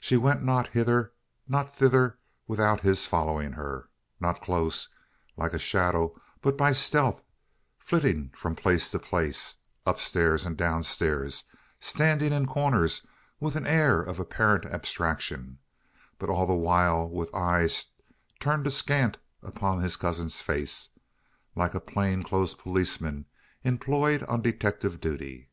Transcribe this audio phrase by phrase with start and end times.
[0.00, 1.12] She went not hither,
[1.46, 4.88] nor thither, without his following her not close,
[5.36, 7.22] like a shadow; but by stealth,
[7.78, 9.54] flitting from place to place;
[9.86, 11.44] upstairs, and downstairs;
[11.78, 13.06] standing in corners,
[13.38, 15.60] with an air of apparent abstraction;
[16.18, 17.86] but all the while with eyes
[18.40, 20.88] turned askant upon his cousin's face,
[21.54, 23.24] like a plain clothes policeman
[23.62, 25.48] employed on detective duty.